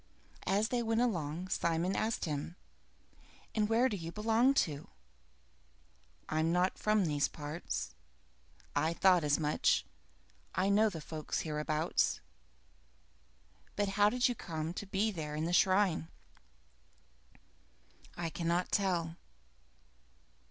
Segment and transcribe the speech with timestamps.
[0.47, 2.55] As they went along, Simon asked him,
[3.53, 4.87] "And where do you belong to?"
[6.27, 7.93] "I'm not from these parts."
[8.75, 9.85] "I thought as much.
[10.55, 12.19] I know the folks hereabouts.
[13.75, 16.07] But, how did you come to be there by the shrine?"
[18.17, 19.17] "I cannot tell."